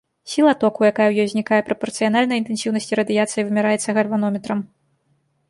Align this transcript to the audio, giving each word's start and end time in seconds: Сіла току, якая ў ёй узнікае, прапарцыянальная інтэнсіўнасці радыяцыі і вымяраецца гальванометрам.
Сіла 0.31 0.51
току, 0.61 0.79
якая 0.91 1.05
ў 1.09 1.15
ёй 1.25 1.29
узнікае, 1.29 1.59
прапарцыянальная 1.67 2.39
інтэнсіўнасці 2.41 2.99
радыяцыі 3.01 3.39
і 3.45 3.47
вымяраецца 3.51 3.89
гальванометрам. 4.01 4.59